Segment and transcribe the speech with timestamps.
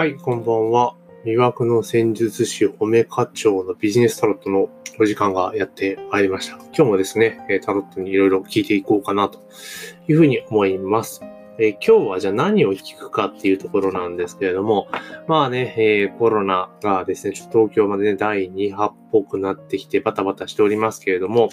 [0.00, 0.94] はい、こんばんは。
[1.26, 6.56] 魅惑の戦術師褒め課長のビジネスタロットのお時間がやってまいりました。
[6.56, 9.40] 今日もですね、タロットにいろいろ聞いていこうかなと
[10.08, 11.20] いうふうに思います。
[11.62, 14.88] え今日はじゃあ何を聞くかっていうところなんですけれども、
[15.28, 21.50] まあね、えーコロナがですね、ちょっと東京までね、第2波っぽくなってきてバタバタしておりますけれども、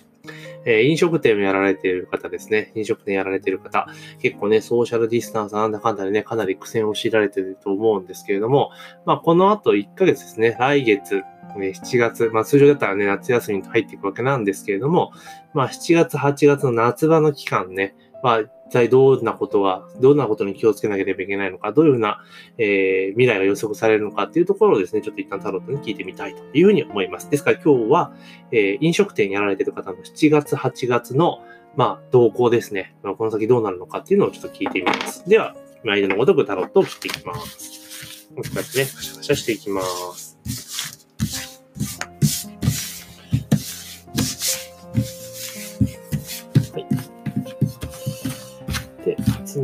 [0.63, 3.85] えー飲食店をやられている方ですね、飲食店やられている方、
[4.21, 8.71] 結構ね、ソーシャルディスタンスなんだかんだでね、かなり苦戦を強いられていると思うんですけれども、
[9.05, 11.21] まあ、この後1ヶ月ですね、来月、
[11.53, 15.11] 7月、まあ、通常だったらね、夏休みに入っていくわけなんですけれども、
[15.53, 22.21] まあ、7月、8月の夏場の期間ね、まあ、体どんなことが、どんなことに気をつけなければいけないのか、どういうふうな、
[22.57, 27.29] えー未来が予測されるのかっていうところをですね、ちょっと一旦タロットに聞いてみたいというふうに思います。
[27.29, 28.13] ですから今日は、
[28.51, 31.39] えー飲食店やられている方の7月、8月の、
[31.75, 32.95] まあ、動向ですね。
[33.03, 35.27] まあこの先どうなるのかっていうのをちょっと聞いてみます。
[35.29, 38.29] では、毎度のごとくタロットを切っていきます。
[38.29, 40.26] こういう感じで、パシャパシャしていきます。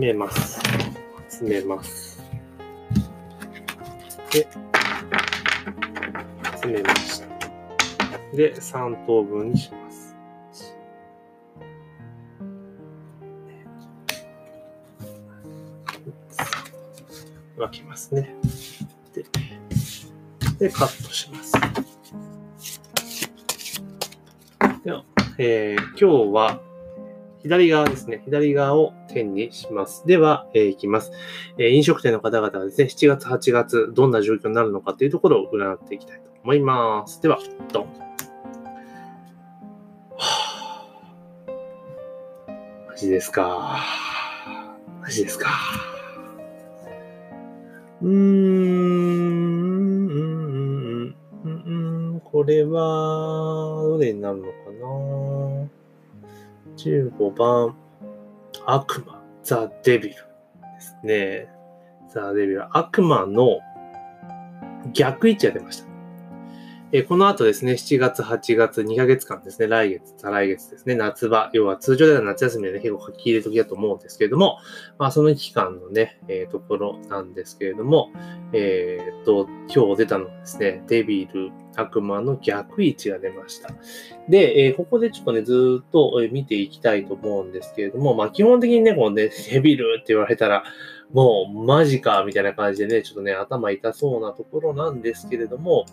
[0.03, 0.59] めます。
[1.29, 2.21] 集めます。
[4.33, 4.47] で、
[6.61, 7.27] 集めました。
[8.35, 10.17] で、3等分にします。
[17.55, 18.35] 分けますね。
[19.13, 19.23] で、
[20.59, 21.53] でカットします。
[24.83, 25.05] では、
[25.37, 26.59] えー今日は
[27.41, 28.21] 左側ですね。
[28.25, 30.05] 左側を点にします。
[30.05, 31.11] では、えーいきます。
[31.57, 37.21] えー飲食店の方々がですね、7月、8月、どんな状況になるのかというところを占っていきたいと思います。
[37.21, 37.39] では、
[37.71, 37.83] ドン。
[40.17, 43.79] はぁマジですか。
[45.01, 45.49] マジですか。
[48.01, 48.11] うーん、
[50.07, 55.69] うんうんうん、これは、どれになるのかな
[56.77, 57.75] ?15 番、
[58.65, 60.19] 悪魔、ザ・デビルで
[60.79, 61.47] すね。
[62.09, 63.59] ザ・デビル、悪魔の
[64.93, 65.92] 逆位置が出ました。
[66.95, 74.59] えこの後ですね、7月、8月、2ヶ月間ですね、来月、再来月ですね、夏場、要は通常では夏休みでね、結構書き入れ時だと思うんですけれども、
[74.99, 78.11] まあその期間のね、えーところなんですけれども、
[78.53, 83.69] えーと、今日出たのはですね、デビル、悪魔の逆位置が出ました。
[84.29, 90.63] で、えーここでちょっとね、ずっと見ていきたいと思うんですけれども、まあ基本的にね、このね、デビルって言われたら、
[91.13, 95.85] もうマジか、みたいな感じでね、ちょっとね、頭痛そうなところなんですけれども、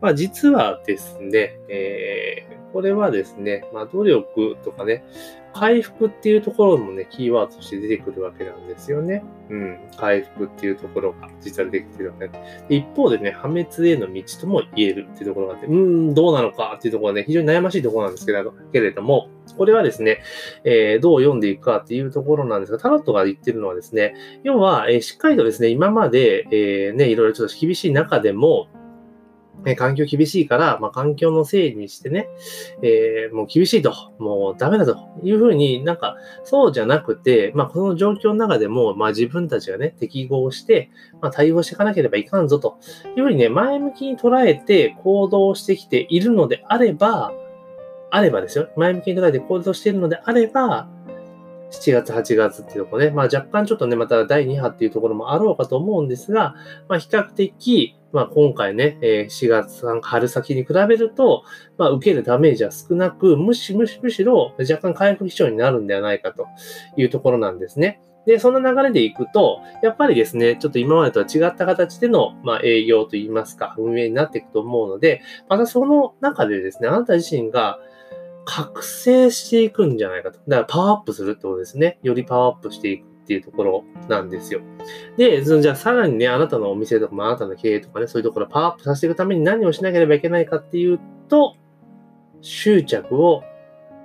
[0.00, 5.04] まあ実はですね、えーこれはですね、まあ努力とかね、
[5.52, 9.22] 回復っていうところもね、キーワードとして出てくるわけなんですよね。
[9.48, 9.78] うん。
[9.96, 20.22] 回復っていうところが実は出てきてるわけで一方でね、破滅への道とも言えるっていうところがあって、うーん、どうなのかっていうところはね、非常に悩ましいところなんですけれどけれども、これはですね、
[20.64, 28.68] えーどう読んでいくかっていうところなんですが、タロットが言ってるのはですね、要は、えーしっかりとですね、今まで、えーね、いろいろちょっと厳しい中でも、
[29.66, 32.28] え環境厳しいから、まあ、環境のせいにしてね、
[32.82, 42.78] えーもう厳しいと、もうダメだというふうになんか、そうじゃなくて、まあ、この状況の中でも、まあ、自分たちがね、適合して、まあ、対応していかなければいかんぞと
[43.16, 47.32] いうふうにね、前向きに捉えて行動してきているのであれば、
[48.10, 48.68] あればですよ。
[48.76, 50.88] 前向きに捉えて行動しているのであれば、
[51.70, 56.54] 7月、8月っていうとこね、まあ若干ちょっとね、また第2波っていうところもあろうかと思うんですが、
[56.88, 61.44] まあ比較的、まあ今回ね、えー4月、春先に比べると、
[61.78, 66.46] まあ受けるダメージは少なく、むしむしむしろ若干回復基調になるんではないかと
[66.96, 68.00] いうところなんですね。
[68.26, 77.78] で、その流れでいくと、やっぱりですね、ちょっと今までとは違った形での、まあ、営業といいますか、運営になっていくと思うので、またその中でですね、あなた自身が
[78.44, 80.38] 覚醒していくんじゃないかと。
[80.48, 81.98] だからパワーアップするってことですね。
[82.02, 84.60] よりパワーアップしていくっていうところなんですよ。
[85.16, 90.98] で、じゃあさらにね、あなたのお店とか、まあ、あなたの経営とかね、そういうところをパワーアップさせていくために何をしなければいけないかっていう
[91.28, 91.54] と、
[92.40, 93.44] 執着を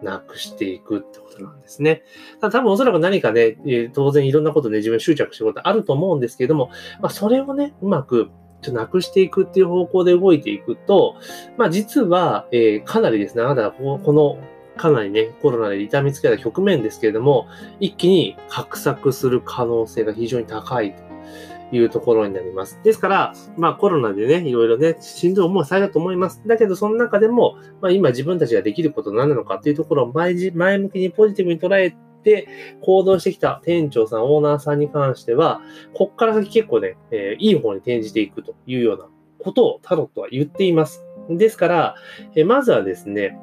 [0.04, 2.04] なくしていくってことなんですね。
[2.40, 3.58] ただ多分おそらく何かね、
[3.94, 6.70] 当然いろんなことで自分執着してることあると思うんですけれども、
[7.02, 8.30] まあそれをね、うまく
[8.62, 11.16] ちょなくしていくっていう方向で動いていくと、
[11.58, 14.38] まあ実は、えーかなりですね、あなたはこの
[14.78, 17.48] かなりね、コロナで痛みつけた局面ですけれども、
[17.80, 22.80] 一気に拡散する可能性が非常に高いというところになります。
[22.84, 26.42] ですから、まあコロナでね、いろいろね、しんどい思いされたと思います。
[26.46, 32.48] だけど、その中でも、まあ今自分たちができることは何なのかっていうところを前前向きにポジティブに捉えて
[32.82, 35.62] 行動してきた店長さん、オーナーさんに関しては、
[35.94, 39.06] こっから先結構ね、えー、いい方に転じていくというような
[39.40, 41.06] ことをタロットは言っています。
[41.30, 41.96] ですから、
[42.36, 43.38] えー、まずはですね、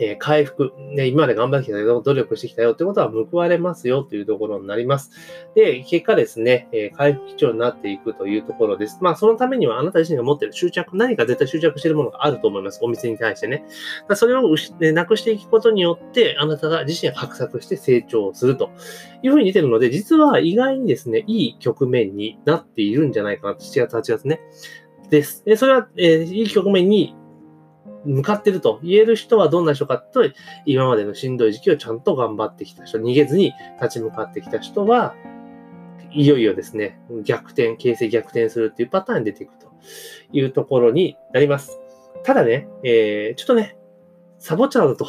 [0.00, 5.10] えー、回復、ね、今まで頑張ってきたよ、努力してきたよってことは報われますよというところになります。
[5.54, 8.98] で、結果ですね、えー、回復基調になっていくというところです。
[9.02, 12.80] まあ、そのためにはあなた自身が持っている執着、何か絶対執着しているものがあると思います。
[12.82, 13.64] お店に対してね。
[14.14, 14.42] それを
[14.80, 18.70] なくしていくことによって、あなたが自身が画策して成長すると
[19.22, 24.40] いうふうに出てるので、実は意外にですね、いい局面になっているんじゃないかなと、7月、8月ね。
[25.10, 25.44] です。
[25.56, 27.14] それは、えー、いい局面に
[28.04, 30.22] 向かってると言える人はどんな人かと、
[30.66, 35.14] 今までのしんどい時期をちゃんと頑張ってきた人、逃げずに立ち向かってきた人は、
[36.12, 39.68] いよいよですね、逆転、形勢逆転するっていうパターンに出ていくと
[40.32, 41.80] いうところになります。
[42.24, 43.76] ただね、えー、ちょっとね、
[44.38, 45.06] サボっちゃうと、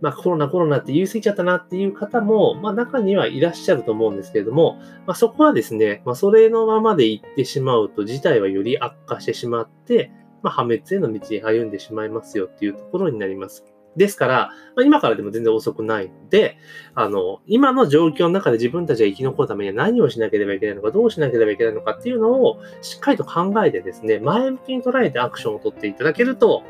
[0.00, 10.10] まあコロナコロナって言い過ぎちゃったなっていう方も、まあ中にはいらっしゃると思うんですけれども、まあそこはですね、まあそれのままで行ってしまうと事態はより悪化してしまって、
[10.44, 13.64] まあ、破滅への道に歩んでしまいますよっていうところになります。
[13.96, 16.58] ですから、まあ、今からでも全然遅くないので、
[16.94, 26.62] あの、今の状況の中で自分たちが生き残るためには何をしなければいけないのか、どうしなければいけないのかっていうのをしっかりと考えてですね、前向きに捉えてアクションを取っていただけると、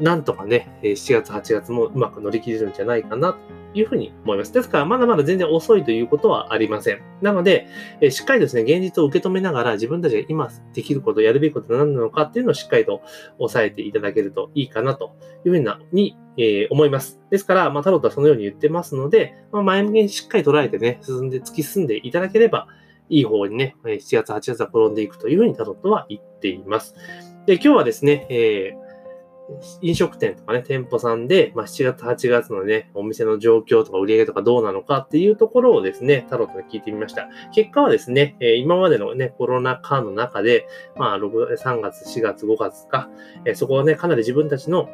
[0.00, 3.38] なんとかね、7月、8月もうまく乗り切れるんじゃないかなと
[3.74, 4.52] いうふうに思います。
[4.52, 7.02] ですから、まだまだ全然遅いということはありません。
[7.20, 7.66] なので、
[8.00, 13.02] えしっかりですね、現実を受け止めながら自分たちが今できること、やるべきことは何なのかっていうのをしっかりと
[13.38, 17.20] 押さえていただけるといいかなというふうなに、えー、思います。
[17.30, 22.68] ですから、まあ、タロットはそのように言ってますので、まあ、前向きにしっかり捉えてね、進んで、突き進んでいただければ、
[23.10, 26.94] いい方にね、7月、8月は転んでいくというふうにタロットは言っています。
[27.46, 28.79] で、今日はですね、えー
[29.82, 37.28] 飲食店とかね、店舗さんで、まあ、7月、8月のね、お店の状況とか売り上げとかどうなのかっていうところをですね、タロットで聞いてみました。
[37.54, 40.66] 結果はですね、え今までのね、コロナ禍の中で、
[40.96, 43.08] まあ、6 3月、4月、5月か、
[43.44, 44.88] えそこをね、かなり自分たちの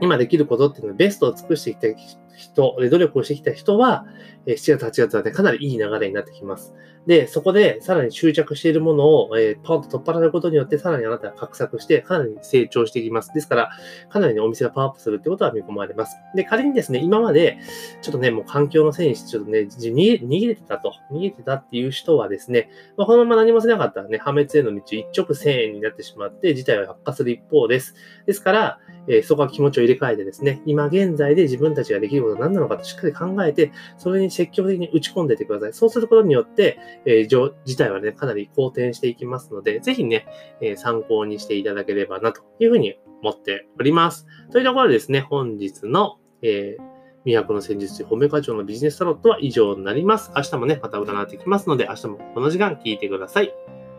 [0.00, 1.96] 今できることっていうのはベストを尽くしてきて
[2.38, 4.06] 人、努力をしてきた人は、
[4.46, 6.72] 7月、8月はね、かなりいい流れになってきます。
[7.06, 13.32] で、そこでさらに執着しているものを、えー、パンと取っ払うことによって、さらにあなたが画策して、かなり成長していきます。
[13.32, 13.70] ですから、
[14.10, 16.16] かなりね、お店がパワーアップするってことは見込まれます。
[16.34, 17.58] で、仮にですね、今まで、
[18.02, 27.94] ちょっとね、もう環境のせいにして、ちょっとね、逃げてたと、逃げてたっていう人はですね、まあ、このまま何もしなかったらね、破滅への道一直線になってしまって、事態は悪化する一方です。
[28.26, 35.72] ですから、えー、そこは気持ちを入れ替えてですね、今現在で自分たちができることは何なのかとしっかり考えて、それに積極的に打ち込んでいてください。
[35.72, 40.26] そうすることによって、えー、事態はね、かなり好転していきますので、ぜひね、
[40.60, 44.26] えー、参考にしていただければなというふうに思っております。
[44.52, 50.32] というところでですね、本日の、えー、魅惑の戦術師、褒め課長のビジネスタロットは以上になります。
[50.34, 53.52] 明日もね、また占ってきますので、明日もこの時間聞いてください。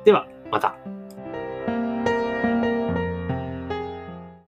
[0.06, 0.89] では、また。